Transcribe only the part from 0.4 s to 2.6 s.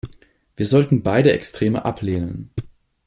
Wir sollten beide Extreme ablehnen.